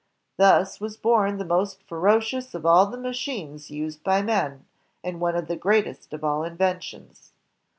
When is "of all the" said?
2.55-2.97